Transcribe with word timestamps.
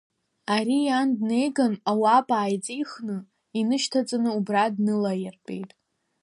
Ари 0.55 0.77
иан 0.85 1.09
днеиган, 1.17 1.73
ауапа 1.91 2.35
ааиҵихны 2.39 3.17
инышьҭаҵаны, 3.59 4.29
убра 4.37 4.63
днылаиртәеит. 4.73 5.71